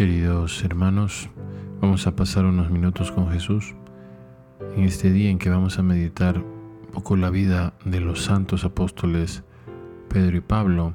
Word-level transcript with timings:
Queridos 0.00 0.64
hermanos, 0.64 1.28
vamos 1.82 2.06
a 2.06 2.16
pasar 2.16 2.46
unos 2.46 2.70
minutos 2.70 3.12
con 3.12 3.30
Jesús 3.30 3.74
en 4.74 4.84
este 4.84 5.12
día 5.12 5.28
en 5.28 5.38
que 5.38 5.50
vamos 5.50 5.78
a 5.78 5.82
meditar 5.82 6.38
un 6.38 6.88
poco 6.90 7.16
la 7.16 7.28
vida 7.28 7.74
de 7.84 8.00
los 8.00 8.24
santos 8.24 8.64
apóstoles 8.64 9.42
Pedro 10.08 10.38
y 10.38 10.40
Pablo 10.40 10.94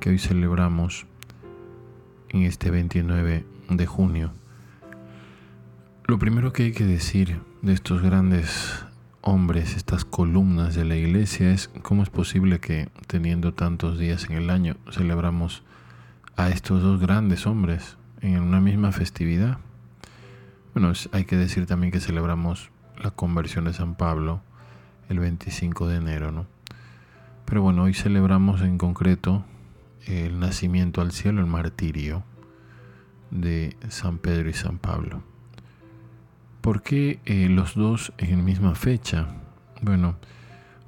que 0.00 0.10
hoy 0.10 0.18
celebramos 0.18 1.06
en 2.30 2.42
este 2.42 2.72
29 2.72 3.46
de 3.70 3.86
junio. 3.86 4.32
Lo 6.04 6.18
primero 6.18 6.52
que 6.52 6.64
hay 6.64 6.72
que 6.72 6.86
decir 6.86 7.38
de 7.62 7.72
estos 7.72 8.02
grandes 8.02 8.84
hombres, 9.20 9.76
estas 9.76 10.04
columnas 10.04 10.74
de 10.74 10.84
la 10.84 10.96
iglesia, 10.96 11.52
es 11.52 11.70
cómo 11.82 12.02
es 12.02 12.10
posible 12.10 12.58
que 12.58 12.88
teniendo 13.06 13.54
tantos 13.54 13.96
días 13.96 14.28
en 14.28 14.38
el 14.38 14.50
año 14.50 14.74
celebramos 14.90 15.62
a 16.34 16.48
estos 16.48 16.82
dos 16.82 17.00
grandes 17.00 17.46
hombres 17.46 17.96
en 18.24 18.40
una 18.40 18.60
misma 18.60 18.90
festividad. 18.90 19.58
Bueno, 20.72 20.92
hay 21.12 21.24
que 21.24 21.36
decir 21.36 21.66
también 21.66 21.92
que 21.92 22.00
celebramos 22.00 22.70
la 22.96 23.10
conversión 23.10 23.66
de 23.66 23.74
San 23.74 23.96
Pablo 23.96 24.40
el 25.10 25.18
25 25.18 25.88
de 25.88 25.96
enero, 25.96 26.32
¿no? 26.32 26.46
Pero 27.44 27.60
bueno, 27.60 27.82
hoy 27.82 27.92
celebramos 27.92 28.62
en 28.62 28.78
concreto 28.78 29.44
el 30.06 30.40
nacimiento 30.40 31.02
al 31.02 31.12
cielo, 31.12 31.40
el 31.40 31.46
martirio 31.46 32.24
de 33.30 33.76
San 33.88 34.16
Pedro 34.16 34.48
y 34.48 34.54
San 34.54 34.78
Pablo. 34.78 35.22
¿Por 36.62 36.82
qué 36.82 37.20
eh, 37.26 37.48
los 37.50 37.74
dos 37.74 38.14
en 38.16 38.38
la 38.38 38.42
misma 38.42 38.74
fecha? 38.74 39.26
Bueno, 39.82 40.16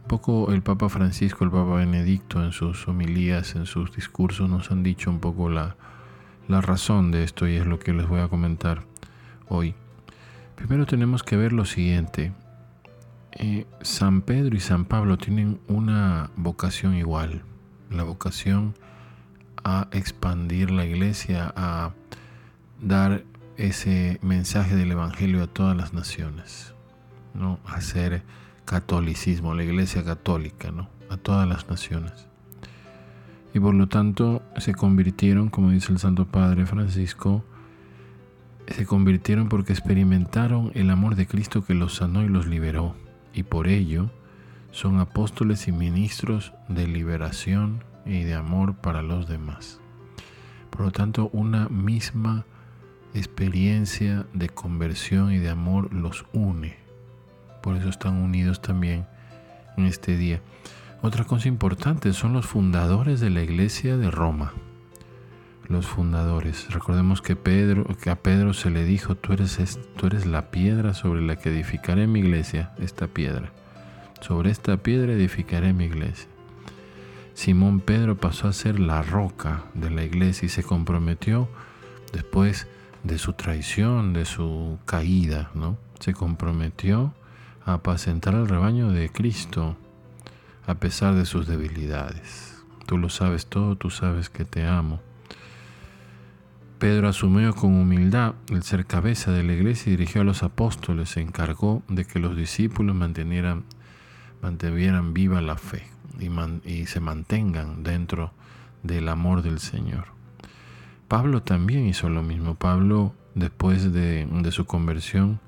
un 0.03 0.09
poco 0.09 0.53
el 0.53 0.63
Papa 0.63 0.89
Francisco, 0.89 1.45
el 1.45 1.51
Papa 1.51 1.75
Benedicto 1.75 2.43
en 2.43 2.53
sus 2.53 2.89
homilías, 2.89 3.57
en 3.57 3.67
sus 3.67 3.95
discursos 3.95 4.49
nos 4.49 4.71
han 4.71 4.83
dicho 4.83 5.11
un 5.11 5.21
poco 5.21 5.51
la, 5.51 5.77
la 6.49 6.61
razón 6.61 7.11
de 7.11 7.25
esto 7.25 7.47
y 7.49 7.57
es 7.57 7.67
lo 7.67 7.79
que 7.79 7.93
les 7.93 8.09
voy 8.09 8.21
a 8.21 8.29
comentar 8.29 8.83
hoy. 9.49 9.75
Primero 10.55 10.87
tenemos 10.87 11.23
que 11.23 11.37
ver 11.37 11.53
lo 11.53 11.65
siguiente. 11.65 12.33
Eh, 13.33 13.67
San 13.83 14.23
Pedro 14.23 14.57
y 14.57 14.61
San 14.61 14.85
Pablo 14.85 15.19
tienen 15.19 15.61
una 15.69 16.31
vocación 16.37 16.95
igual, 16.95 17.43
la 17.91 18.03
vocación 18.03 18.75
a 19.65 19.89
expandir 19.91 20.71
la 20.71 20.85
iglesia, 20.85 21.53
a 21.57 21.93
dar 22.81 23.25
ese 23.57 24.19
mensaje 24.23 24.77
del 24.77 24.93
Evangelio 24.93 25.43
a 25.43 25.47
todas 25.47 25.77
las 25.77 25.93
naciones, 25.93 26.75
¿no? 27.35 27.59
hacer 27.67 28.23
catolicismo, 28.65 29.55
la 29.55 29.65
iglesia 29.65 30.05
católica, 30.05 30.71
¿no? 30.71 30.89
a 31.11 31.17
todas 31.17 31.49
las 31.49 31.69
naciones 31.69 32.27
y 33.57 33.59
por 33.59 33.75
lo 33.75 33.89
tanto 33.89 34.43
se 34.59 34.75
convirtieron, 34.75 35.49
como 35.49 35.71
dice 35.71 35.93
el 35.93 35.99
Santo 35.99 36.27
Padre 36.27 36.67
Francisco, 36.67 37.45
se 38.69 38.87
convirtieron 38.87 39.49
porque 39.49 39.73
experimentaron 39.73 40.73
el 40.75 40.91
amor 40.91 41.15
de 41.15 41.27
Cristo 41.27 41.65
que 41.65 41.75
los 41.75 41.97
sanó 41.97 42.25
y 42.25 42.29
los 42.29 42.47
liberó, 42.47 42.95
y 43.33 43.45
por 43.45 43.69
ello 43.69 44.11
son 44.73 44.99
apóstoles 44.99 45.69
y 45.69 45.73
ministros 45.73 46.53
de 46.69 46.87
liberación 46.87 47.85
y 48.05 48.25
de 48.25 48.35
amor 48.35 48.77
para 48.77 49.03
los 49.03 49.29
demás. 49.29 49.81
Por 50.71 50.83
lo 50.83 50.91
tanto, 50.91 51.31
una 51.33 51.69
misma 51.69 52.45
experiencia 53.15 54.27
de 54.35 54.49
conversión 54.49 55.33
y 55.33 55.39
de 55.39 55.49
amor 55.49 55.93
los 55.93 56.27
une. 56.33 56.77
Por 57.63 57.77
eso 57.77 57.89
están 57.89 58.17
unidos 58.17 58.61
también 58.61 59.07
en 59.77 59.87
este 59.87 60.17
día. 60.17 60.43
Otra 61.07 61.23
cosa 61.23 61.47
importante 61.47 62.13
son 62.13 62.33
los 62.33 62.47
fundadores 62.47 63.21
de 63.21 63.31
la 63.31 63.41
iglesia 63.41 63.97
de 63.97 64.11
Roma. 64.11 64.55
Los 65.69 65.87
fundadores. 65.87 66.67
Recordemos 66.75 67.23
que, 67.23 67.35
a 68.11 68.17
Pedro 68.17 68.55
se 68.55 68.71
le 68.71 68.83
dijo, 68.83 69.15
tú 69.15 69.33
eres, 69.33 70.27
la 70.27 70.51
piedra 70.51 70.95
sobre 70.95 71.23
la 71.23 71.37
que 71.37 71.51
edificaré 71.51 72.09
mi 72.09 72.19
iglesia, 72.19 72.73
esta 72.81 73.07
piedra. 73.07 73.53
Sobre 74.21 74.51
esta 74.51 74.79
piedra 74.79 75.13
edificaré 75.13 75.73
mi 75.73 75.85
iglesia. 75.85 76.27
Simón 77.35 77.79
Pedro 77.79 78.17
pasó 78.17 78.49
a 78.49 78.53
ser 78.53 78.81
la 78.81 79.01
roca 79.03 79.63
de 79.75 79.91
la 79.91 80.03
iglesia 80.03 80.47
y 80.47 80.49
se 80.49 80.65
comprometió 80.65 81.49
después 82.13 82.67
de 83.05 83.19
su 83.19 83.35
traición, 83.35 84.13
de 84.13 84.25
su 84.25 84.81
caída, 84.87 85.53
¿no? 85.55 85.79
Se 86.01 86.15
comprometió 86.15 87.15
a 87.65 87.75
apacentar 87.75 88.35
el 88.35 88.49
rebaño 88.49 88.91
de 88.91 89.09
Cristo 89.09 89.77
a 90.67 90.75
pesar 90.75 91.15
de 91.15 91.27
sus 91.27 91.47
debilidades. 91.47 92.63
Tú 92.87 92.99
lo 92.99 93.09
sabes 93.09 93.47
todo, 93.47 93.77
tú 93.77 93.91
sabes 93.91 94.29
que 94.31 94.45
te 94.45 94.67
amo. 94.67 95.01
Pedro 96.79 97.09
asumió 97.09 97.55
con 97.55 97.75
humildad 97.75 98.35
el 98.51 98.63
ser 98.63 98.85
cabeza 98.85 99.33
de 99.33 99.43
la 99.43 99.55
iglesia 99.55 99.89
y 99.89 99.97
dirigió 99.97 100.21
a 100.21 100.25
los 100.25 100.43
apóstoles. 100.43 101.11
Se 101.11 101.21
encargó 101.21 101.83
de 101.89 102.05
que 102.05 102.19
los 102.19 102.37
discípulos 102.37 102.95
mantuvieran, 102.95 103.65
mantuvieran 104.43 105.15
viva 105.15 105.41
la 105.41 105.57
fe 105.57 105.87
y, 106.65 106.87
se 106.87 107.01
mantengan 107.01 107.83
dentro 107.83 108.33
del 108.83 109.09
amor 109.09 109.43
del 109.43 109.59
Señor. 109.59 110.09
Pablo 111.09 111.43
también 111.43 111.87
hizo 111.87 112.11
lo 112.11 112.23
mismo. 112.23 112.57
Pablo, 112.57 113.15
después 113.35 113.93
de, 113.93 114.27
de 114.27 114.53
su 114.53 114.67
conversión, 114.67 115.41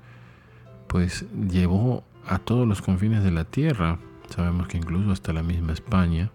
pues 0.87 1.25
llevó 1.49 2.03
a 2.27 2.39
todos 2.39 2.67
los 2.67 2.81
confines 2.81 3.23
de 3.23 3.31
la 3.31 3.43
tierra 3.45 3.99
Sabemos 4.29 4.67
que 4.67 4.77
incluso 4.77 5.11
hasta 5.11 5.33
la 5.33 5.43
misma 5.43 5.73
España, 5.73 6.31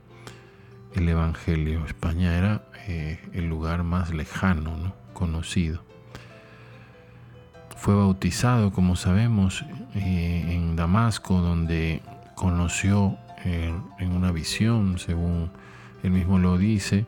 el 0.95 1.09
Evangelio, 1.09 1.85
España 1.87 2.37
era 2.37 2.65
eh, 2.87 3.21
el 3.33 3.49
lugar 3.49 3.83
más 3.85 4.13
lejano, 4.13 4.77
¿no? 4.77 4.95
conocido. 5.13 5.83
Fue 7.77 7.95
bautizado, 7.95 8.73
como 8.73 8.97
sabemos, 8.97 9.65
eh, 9.95 10.45
en 10.49 10.77
Damasco, 10.77 11.41
donde 11.41 12.03
conoció 12.35 13.17
eh, 13.45 13.75
en 13.99 14.13
una 14.13 14.33
visión, 14.33 14.99
según 14.99 15.51
él 16.03 16.11
mismo 16.11 16.39
lo 16.39 16.59
dice, 16.59 17.07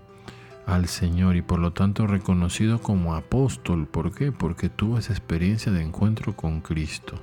al 0.66 0.88
Señor 0.88 1.36
y 1.36 1.42
por 1.42 1.60
lo 1.60 1.72
tanto 1.72 2.06
reconocido 2.06 2.80
como 2.80 3.14
apóstol. 3.14 3.86
¿Por 3.86 4.14
qué? 4.14 4.32
Porque 4.32 4.68
tuvo 4.68 4.98
esa 4.98 5.12
experiencia 5.12 5.72
de 5.72 5.82
encuentro 5.82 6.36
con 6.36 6.60
Cristo. 6.60 7.20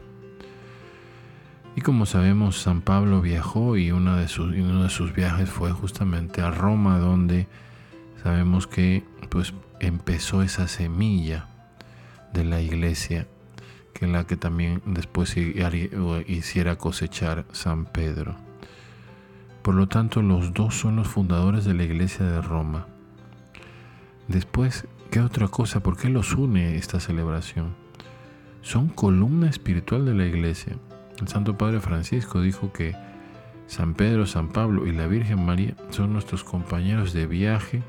Y 1.75 1.81
como 1.81 2.05
sabemos, 2.05 2.61
San 2.61 2.81
Pablo 2.81 3.21
viajó 3.21 3.77
y 3.77 3.91
uno 3.91 4.15
de 4.17 4.27
sus, 4.27 4.53
uno 4.55 4.83
de 4.83 4.89
sus 4.89 5.13
viajes 5.13 5.49
fue 5.49 5.71
justamente 5.71 6.41
a 6.41 6.51
Roma, 6.51 6.99
donde 6.99 7.47
sabemos 8.21 8.67
que 8.67 9.03
pues, 9.29 9.53
empezó 9.79 10.43
esa 10.43 10.67
semilla 10.67 11.47
de 12.31 12.43
la 12.43 12.61
iglesia, 12.61 13.27
que 13.93 14.07
la 14.07 14.25
que 14.25 14.37
también 14.37 14.81
después 14.85 15.35
hiciera 16.27 16.77
cosechar 16.77 17.45
San 17.51 17.85
Pedro. 17.85 18.35
Por 19.63 19.75
lo 19.75 19.87
tanto, 19.87 20.21
los 20.21 20.53
dos 20.53 20.75
son 20.75 20.97
los 20.97 21.07
fundadores 21.07 21.65
de 21.65 21.73
la 21.73 21.83
iglesia 21.83 22.25
de 22.25 22.41
Roma. 22.41 22.85
Después, 24.27 24.87
¿qué 25.09 25.21
otra 25.21 25.47
cosa? 25.47 25.81
¿Por 25.81 25.97
qué 25.97 26.09
los 26.09 26.33
une 26.33 26.75
esta 26.75 26.99
celebración? 26.99 27.73
Son 28.61 28.89
columna 28.89 29.49
espiritual 29.49 30.05
de 30.05 30.13
la 30.13 30.25
iglesia. 30.25 30.77
El 31.19 31.27
Santo 31.27 31.57
Padre 31.57 31.79
Francisco 31.79 32.41
dijo 32.41 32.73
que 32.73 32.95
San 33.67 33.93
Pedro, 33.93 34.25
San 34.25 34.49
Pablo 34.49 34.85
y 34.85 34.91
la 34.91 35.07
Virgen 35.07 35.45
María 35.45 35.75
son 35.89 36.13
nuestros 36.13 36.43
compañeros 36.43 37.13
de 37.13 37.27
viaje 37.27 37.81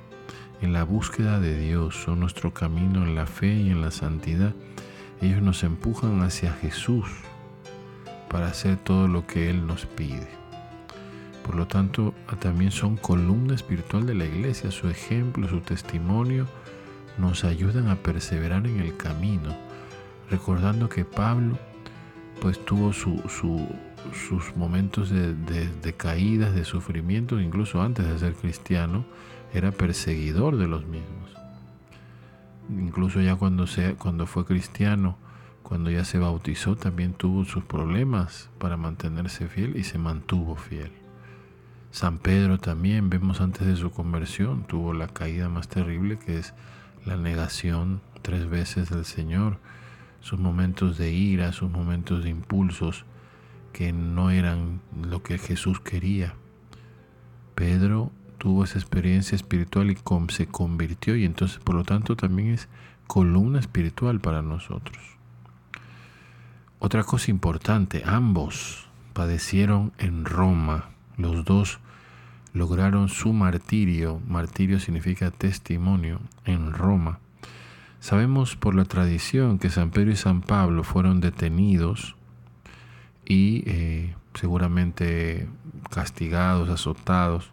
en 0.60 0.72
la 0.72 0.84
búsqueda 0.84 1.40
de 1.40 1.58
Dios, 1.58 1.96
son 2.04 2.20
nuestro 2.20 2.54
camino 2.54 3.02
en 3.02 3.14
la 3.14 3.26
fe 3.26 3.52
y 3.54 3.70
en 3.70 3.80
la 3.80 3.90
santidad. 3.90 4.54
Ellos 5.20 5.42
nos 5.42 5.62
empujan 5.64 6.22
hacia 6.22 6.52
Jesús 6.52 7.06
para 8.30 8.46
hacer 8.46 8.76
todo 8.76 9.08
lo 9.08 9.26
que 9.26 9.50
Él 9.50 9.66
nos 9.66 9.86
pide. 9.86 10.28
Por 11.44 11.56
lo 11.56 11.66
tanto, 11.66 12.14
también 12.40 12.70
son 12.70 12.96
columna 12.96 13.54
espiritual 13.54 14.06
de 14.06 14.14
la 14.14 14.24
iglesia. 14.24 14.70
Su 14.70 14.88
ejemplo, 14.88 15.48
su 15.48 15.60
testimonio 15.60 16.46
nos 17.18 17.44
ayudan 17.44 17.88
a 17.88 17.96
perseverar 17.96 18.66
en 18.66 18.80
el 18.80 18.96
camino, 18.96 19.54
recordando 20.30 20.88
que 20.88 21.04
Pablo 21.04 21.58
pues 22.40 22.64
tuvo 22.64 22.92
sus 22.92 24.56
momentos 24.56 25.10
de, 25.10 25.94
caídas, 25.96 26.54
de 26.54 26.64
sufrimiento, 26.64 27.40
incluso 27.40 27.82
antes 27.82 28.06
de 28.06 28.18
ser 28.18 28.34
cristiano, 28.34 29.04
era 29.52 29.70
perseguidor 29.70 30.56
de 30.56 30.66
los 30.66 30.86
mismos. 30.86 31.30
Incluso 32.70 33.20
ya 33.20 33.36
cuando, 33.36 33.66
cuando 33.98 34.26
fue 34.26 34.44
cristiano, 34.44 35.16
cuando 35.62 35.90
ya 35.90 36.04
se 36.04 36.18
bautizó, 36.18 36.76
también 36.76 37.14
tuvo 37.14 37.44
sus 37.44 37.64
problemas 37.64 38.50
para 38.58 38.76
mantenerse 38.76 39.48
fiel 39.48 39.76
y 39.76 39.84
se 39.84 39.98
mantuvo 39.98 40.56
fiel. 40.56 40.92
San 41.90 42.18
Pedro 42.18 42.58
también, 42.58 43.08
vemos 43.08 43.40
antes 43.40 43.66
de 43.66 43.76
su 43.76 43.90
conversión, 43.90 44.64
tuvo 44.64 44.92
la 44.92 45.06
caída 45.06 45.48
más 45.48 45.68
terrible 45.68 46.18
que 46.18 46.38
es 46.38 46.52
la 47.06 47.16
negación 47.16 48.00
tres 48.22 48.48
veces 48.48 48.90
del 48.90 49.04
Señor 49.04 49.58
sus 50.24 50.40
momentos 50.40 50.96
de 50.96 51.12
ira, 51.12 51.52
sus 51.52 51.70
momentos 51.70 52.24
de 52.24 52.30
impulsos 52.30 53.04
que 53.74 53.92
no 53.92 54.30
eran 54.30 54.80
lo 55.02 55.22
que 55.22 55.36
Jesús 55.36 55.80
quería. 55.80 56.32
Pedro 57.54 58.10
tuvo 58.38 58.64
esa 58.64 58.78
experiencia 58.78 59.36
espiritual 59.36 59.90
y 59.90 59.98
se 60.30 60.46
convirtió 60.46 61.14
y 61.14 61.26
entonces 61.26 61.58
por 61.58 61.74
lo 61.74 61.84
tanto 61.84 62.16
también 62.16 62.48
es 62.54 62.68
columna 63.06 63.60
espiritual 63.60 64.18
para 64.18 64.40
nosotros. 64.40 64.96
Otra 66.78 67.04
cosa 67.04 67.30
importante, 67.30 68.02
ambos 68.06 68.88
padecieron 69.12 69.92
en 69.98 70.24
Roma. 70.24 70.88
Los 71.18 71.44
dos 71.44 71.80
lograron 72.54 73.10
su 73.10 73.34
martirio. 73.34 74.22
Martirio 74.26 74.80
significa 74.80 75.30
testimonio 75.30 76.18
en 76.46 76.72
Roma. 76.72 77.20
Sabemos 78.04 78.54
por 78.54 78.74
la 78.74 78.84
tradición 78.84 79.58
que 79.58 79.70
San 79.70 79.88
Pedro 79.88 80.10
y 80.10 80.16
San 80.16 80.42
Pablo 80.42 80.84
fueron 80.84 81.22
detenidos 81.22 82.16
y 83.24 83.62
eh, 83.64 84.14
seguramente 84.34 85.48
castigados, 85.90 86.68
azotados 86.68 87.50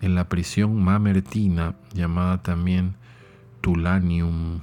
en 0.00 0.16
la 0.16 0.28
prisión 0.28 0.82
mamertina 0.82 1.76
llamada 1.94 2.42
también 2.42 2.96
Tulanium, 3.60 4.62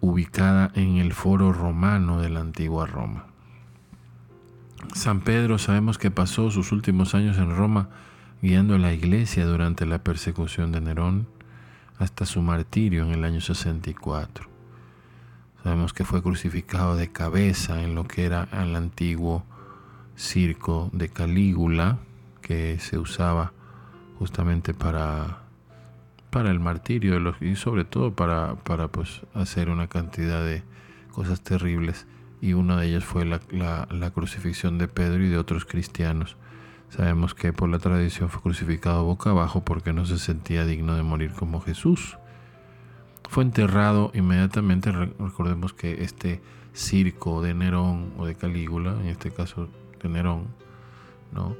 ubicada 0.00 0.70
en 0.76 0.98
el 0.98 1.12
foro 1.14 1.52
romano 1.52 2.20
de 2.20 2.30
la 2.30 2.42
antigua 2.42 2.86
Roma. 2.86 3.26
San 4.94 5.22
Pedro 5.22 5.58
sabemos 5.58 5.98
que 5.98 6.12
pasó 6.12 6.52
sus 6.52 6.70
últimos 6.70 7.16
años 7.16 7.38
en 7.38 7.56
Roma 7.56 7.88
guiando 8.40 8.76
a 8.76 8.78
la 8.78 8.92
iglesia 8.92 9.46
durante 9.46 9.84
la 9.84 10.04
persecución 10.04 10.70
de 10.70 10.80
Nerón 10.80 11.39
hasta 12.00 12.24
su 12.24 12.40
martirio 12.40 13.04
en 13.04 13.12
el 13.12 13.24
año 13.24 13.40
64. 13.42 14.48
Sabemos 15.62 15.92
que 15.92 16.04
fue 16.04 16.22
crucificado 16.22 16.96
de 16.96 17.12
cabeza 17.12 17.82
en 17.82 17.94
lo 17.94 18.04
que 18.04 18.24
era 18.24 18.48
el 18.52 18.74
antiguo 18.74 19.44
circo 20.16 20.88
de 20.94 21.10
Calígula, 21.10 21.98
que 22.40 22.78
se 22.78 22.98
usaba 22.98 23.52
justamente 24.18 24.72
para, 24.72 25.42
para 26.30 26.50
el 26.50 26.58
martirio 26.58 27.36
y 27.42 27.54
sobre 27.56 27.84
todo 27.84 28.14
para, 28.14 28.54
para 28.56 28.88
pues, 28.88 29.20
hacer 29.34 29.68
una 29.68 29.86
cantidad 29.86 30.42
de 30.42 30.62
cosas 31.12 31.42
terribles. 31.42 32.06
Y 32.40 32.54
una 32.54 32.78
de 32.80 32.86
ellas 32.86 33.04
fue 33.04 33.26
la 33.26 34.10
crucifixión 34.14 34.78
de 34.78 34.88
Pedro 34.88 35.22
y 35.22 35.28
de 35.28 35.36
otros 35.36 35.66
cristianos. 35.66 36.38
Sabemos 36.90 37.34
que 37.34 37.52
por 37.52 37.68
la 37.68 37.78
tradición 37.78 38.28
fue 38.28 38.42
crucificado 38.42 39.04
boca 39.04 39.30
abajo 39.30 39.64
porque 39.64 39.92
no 39.92 40.04
se 40.06 40.18
sentía 40.18 40.64
digno 40.64 40.96
de 40.96 41.02
morir 41.02 41.32
como 41.32 41.60
Jesús. 41.60 42.18
Fue 43.28 43.44
enterrado 43.44 44.10
inmediatamente, 44.12 44.90
recordemos 44.90 45.72
que 45.72 46.02
este 46.02 46.42
circo 46.72 47.42
de 47.42 47.54
Nerón 47.54 48.12
o 48.18 48.26
de 48.26 48.34
Calígula, 48.34 48.92
en 49.00 49.06
este 49.06 49.30
caso 49.30 49.68
de 50.02 50.08
Nerón, 50.08 50.48
¿no? 51.32 51.54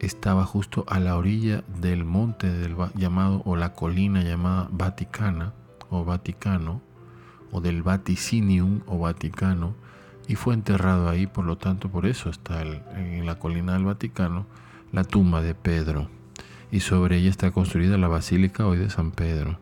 estaba 0.00 0.44
justo 0.44 0.84
a 0.88 1.00
la 1.00 1.16
orilla 1.16 1.64
del 1.80 2.04
monte 2.04 2.48
llamado 2.94 3.42
o 3.44 3.56
la 3.56 3.72
colina 3.72 4.22
llamada 4.22 4.68
Vaticana 4.70 5.54
o 5.90 6.04
Vaticano 6.04 6.80
o 7.50 7.60
del 7.60 7.82
Vaticinium 7.82 8.82
o 8.86 8.98
Vaticano 8.98 9.74
y 10.28 10.36
fue 10.36 10.54
enterrado 10.54 11.08
ahí, 11.08 11.26
por 11.26 11.46
lo 11.46 11.56
tanto 11.56 11.88
por 11.88 12.06
eso 12.06 12.30
está 12.30 12.62
en 12.62 13.26
la 13.26 13.38
colina 13.38 13.72
del 13.72 13.84
Vaticano 13.84 14.46
la 14.92 15.04
tumba 15.04 15.42
de 15.42 15.54
Pedro 15.54 16.08
y 16.70 16.80
sobre 16.80 17.16
ella 17.16 17.30
está 17.30 17.50
construida 17.50 17.98
la 17.98 18.08
basílica 18.08 18.66
hoy 18.66 18.78
de 18.78 18.90
San 18.90 19.10
Pedro. 19.10 19.58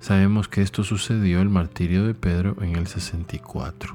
Sabemos 0.00 0.48
que 0.48 0.62
esto 0.62 0.82
sucedió 0.84 1.42
el 1.42 1.50
martirio 1.50 2.06
de 2.06 2.14
Pedro 2.14 2.56
en 2.62 2.76
el 2.76 2.86
64. 2.86 3.94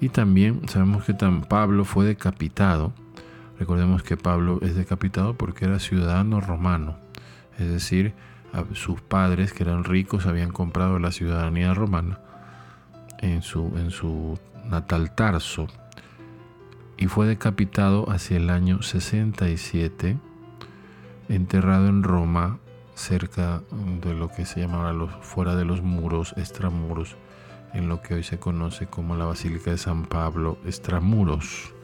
Y 0.00 0.08
también 0.08 0.66
sabemos 0.68 1.04
que 1.04 1.14
Pablo 1.14 1.84
fue 1.84 2.06
decapitado. 2.06 2.92
Recordemos 3.58 4.02
que 4.02 4.16
Pablo 4.16 4.58
es 4.62 4.74
decapitado 4.74 5.34
porque 5.34 5.66
era 5.66 5.78
ciudadano 5.78 6.40
romano. 6.40 6.96
Es 7.58 7.68
decir, 7.68 8.14
sus 8.72 9.02
padres, 9.02 9.52
que 9.52 9.62
eran 9.62 9.84
ricos, 9.84 10.26
habían 10.26 10.50
comprado 10.50 10.98
la 10.98 11.12
ciudadanía 11.12 11.74
romana 11.74 12.20
en 13.20 13.42
su, 13.42 13.72
en 13.76 13.90
su 13.90 14.38
natal 14.64 15.14
Tarso. 15.14 15.66
Y 16.96 17.06
fue 17.06 17.26
decapitado 17.26 18.10
hacia 18.10 18.38
el 18.38 18.50
año 18.50 18.82
67, 18.82 20.16
enterrado 21.28 21.88
en 21.88 22.02
Roma 22.02 22.58
cerca 22.94 23.62
de 24.02 24.14
lo 24.14 24.28
que 24.28 24.46
se 24.46 24.60
llama 24.60 24.92
los, 24.92 25.10
fuera 25.20 25.54
de 25.54 25.64
los 25.64 25.82
muros, 25.82 26.32
extramuros, 26.36 27.16
en 27.74 27.88
lo 27.88 28.00
que 28.00 28.14
hoy 28.14 28.22
se 28.22 28.38
conoce 28.38 28.86
como 28.86 29.16
la 29.16 29.26
Basílica 29.26 29.70
de 29.70 29.78
San 29.78 30.06
Pablo, 30.06 30.58
extramuros. 30.64 31.74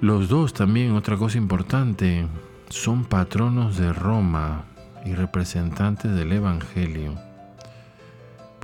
Los 0.00 0.28
dos 0.28 0.54
también, 0.54 0.92
otra 0.92 1.16
cosa 1.16 1.36
importante, 1.36 2.26
son 2.70 3.04
patronos 3.04 3.76
de 3.76 3.92
Roma 3.92 4.64
y 5.04 5.14
representantes 5.14 6.14
del 6.14 6.32
Evangelio. 6.32 7.25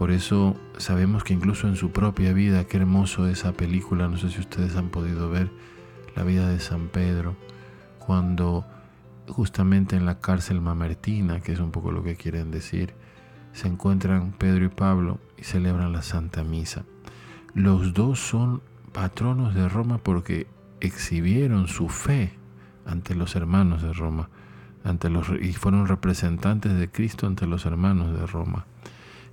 Por 0.03 0.11
eso 0.11 0.57
sabemos 0.79 1.23
que 1.23 1.33
incluso 1.33 1.69
en 1.69 1.77
su 1.77 1.93
propia 1.93 2.33
vida, 2.33 2.65
qué 2.65 2.79
hermoso 2.79 3.29
esa 3.29 3.53
película, 3.53 4.09
no 4.09 4.17
sé 4.17 4.31
si 4.31 4.41
ustedes 4.41 4.75
han 4.75 4.89
podido 4.89 5.31
ver 5.31 5.49
la 6.17 6.25
vida 6.25 6.49
de 6.49 6.59
San 6.59 6.89
Pedro, 6.89 7.37
cuando 8.01 8.67
justamente 9.29 9.95
en 9.95 10.05
la 10.05 10.19
cárcel 10.19 10.61
mamertina, 10.61 11.39
que 11.39 11.53
es 11.53 11.61
un 11.61 11.71
poco 11.71 11.93
lo 11.93 12.03
que 12.03 12.17
quieren 12.17 12.51
decir, 12.51 12.95
se 13.53 13.69
encuentran 13.69 14.33
Pedro 14.33 14.65
y 14.65 14.71
Pablo 14.71 15.21
y 15.39 15.45
celebran 15.45 15.93
la 15.93 16.03
Santa 16.03 16.43
Misa. 16.43 16.83
Los 17.55 17.95
dos 17.95 18.19
son 18.19 18.61
patronos 18.91 19.55
de 19.55 19.69
Roma 19.69 19.99
porque 19.99 20.49
exhibieron 20.81 21.69
su 21.69 21.89
fe 21.89 22.33
ante 22.85 23.15
los 23.15 23.37
hermanos 23.37 23.83
de 23.83 23.93
Roma, 23.93 24.31
ante 24.83 25.09
los, 25.11 25.29
y 25.41 25.53
fueron 25.53 25.87
representantes 25.87 26.77
de 26.77 26.91
Cristo 26.91 27.29
ante 27.29 27.47
los 27.47 27.67
hermanos 27.67 28.19
de 28.19 28.27
Roma, 28.27 28.67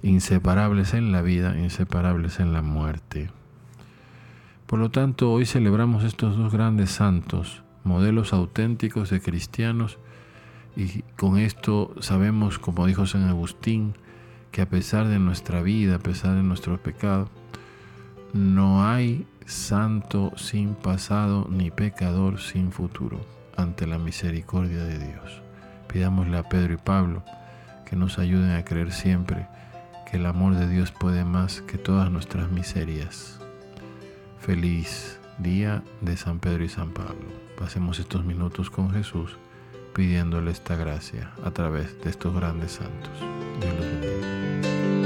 inseparables 0.04 0.94
en 0.94 1.12
la 1.12 1.22
vida, 1.22 1.58
inseparables 1.58 2.40
en 2.40 2.54
la 2.54 2.62
muerte. 2.62 3.30
Por 4.66 4.80
lo 4.80 4.92
tanto, 4.92 5.32
hoy 5.32 5.46
celebramos 5.46 6.04
estos 6.04 6.38
dos 6.38 6.54
grandes 6.54 6.92
santos, 6.92 7.64
modelos 7.84 8.34
auténticos 8.34 9.10
de 9.10 9.22
cristianos 9.22 9.98
y 10.76 11.02
con 11.18 11.38
esto 11.38 11.94
sabemos, 12.00 12.60
como 12.60 12.86
dijo 12.86 13.06
San 13.06 13.28
Agustín, 13.28 13.96
que 14.52 14.62
a 14.62 14.70
pesar 14.70 15.08
de 15.08 15.20
nuestra 15.20 15.62
vida, 15.62 15.96
a 15.96 16.00
pesar 16.00 16.36
de 16.36 16.44
nuestro 16.44 16.82
pecado, 16.82 17.30
no 18.34 18.86
hay 18.88 19.26
santo 19.46 20.32
sin 20.38 20.76
pasado 20.76 21.48
ni 21.50 21.72
pecador 21.72 22.40
sin 22.40 22.72
futuro 22.72 23.20
ante 23.58 23.88
la 23.88 23.98
misericordia 23.98 24.84
de 24.84 25.00
Dios. 25.00 25.42
Pidámosle 25.92 26.38
a 26.38 26.48
Pedro 26.48 26.76
y 26.76 26.78
Pablo 26.78 27.24
que 27.86 27.96
nos 27.96 28.20
ayuden 28.20 28.52
a 28.52 28.64
creer 28.64 28.92
siempre 28.92 29.48
que 30.10 30.18
el 30.18 30.26
amor 30.26 30.56
de 30.56 30.68
Dios 30.68 30.92
puede 30.92 31.24
más 31.24 31.62
que 31.62 31.78
todas 31.78 32.10
nuestras 32.12 32.50
miserias. 32.50 33.40
Feliz 34.40 35.20
día 35.38 35.84
de 36.02 36.18
San 36.18 36.40
Pedro 36.40 36.64
y 36.64 36.70
San 36.70 36.92
Pablo. 36.92 37.28
Pasemos 37.58 38.00
estos 38.00 38.26
minutos 38.26 38.70
con 38.70 38.92
Jesús 38.92 39.38
pidiéndole 39.94 40.52
esta 40.52 40.76
gracia 40.76 41.32
a 41.44 41.52
través 41.52 42.02
de 42.02 42.10
estos 42.10 42.34
grandes 42.34 42.74
santos. 42.74 43.12
Dios 43.60 43.76
los 43.76 43.86
bendiga. 43.86 44.99